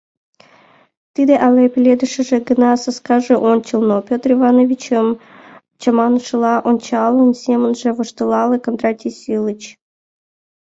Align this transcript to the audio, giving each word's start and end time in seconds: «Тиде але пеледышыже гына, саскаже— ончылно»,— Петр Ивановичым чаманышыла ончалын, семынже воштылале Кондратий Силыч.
«Тиде 1.13 1.35
але 1.47 1.63
пеледышыже 1.73 2.37
гына, 2.49 2.71
саскаже— 2.83 3.35
ончылно»,— 3.51 3.97
Петр 4.09 4.29
Ивановичым 4.37 5.07
чаманышыла 5.81 6.53
ончалын, 6.69 7.31
семынже 7.43 7.89
воштылале 7.97 8.57
Кондратий 8.63 9.15
Силыч. 9.19 9.61